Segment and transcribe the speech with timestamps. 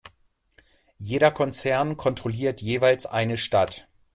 [0.97, 3.87] Jeder Konzern kontrolliert jeweils eine Stadt.